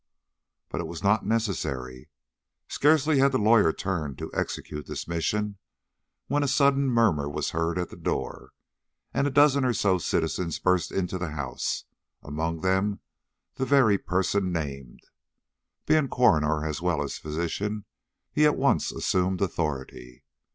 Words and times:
But 0.69 0.81
it 0.81 0.87
was 0.87 1.03
not 1.03 1.27
necessary. 1.27 2.09
Scarcely 2.67 3.19
had 3.19 3.31
the 3.31 3.37
lawyer 3.37 3.71
turned 3.71 4.17
to 4.17 4.31
execute 4.33 4.87
this 4.87 5.07
mission, 5.07 5.59
when 6.25 6.41
a 6.41 6.47
sudden 6.47 6.87
murmur 6.87 7.29
was 7.29 7.51
heard 7.51 7.77
at 7.77 7.89
the 7.91 7.95
door, 7.95 8.51
and 9.13 9.27
a 9.27 9.29
dozen 9.29 9.63
or 9.63 9.73
so 9.73 9.99
citizens 9.99 10.57
burst 10.57 10.91
into 10.91 11.19
the 11.19 11.29
house, 11.33 11.85
among 12.23 12.61
them 12.61 12.99
the 13.57 13.65
very 13.67 13.99
person 13.99 14.51
named. 14.51 15.01
Being 15.85 16.07
coroner 16.07 16.65
as 16.65 16.81
well 16.81 17.03
as 17.03 17.19
physician, 17.19 17.85
he 18.31 18.47
at 18.47 18.57
once 18.57 18.91
assumed 18.91 19.39
authority. 19.39 20.23